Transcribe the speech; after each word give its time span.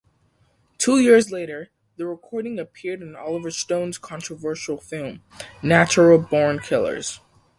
Two 0.79 0.97
years 0.99 1.31
later, 1.31 1.69
the 1.95 2.07
recording 2.07 2.57
appeared 2.57 3.03
in 3.03 3.15
Oliver 3.15 3.51
Stone's 3.51 3.99
controversial 3.99 4.77
film, 4.77 5.21
"Natural 5.61 6.17
Born 6.17 6.57
Killers". 6.57 7.19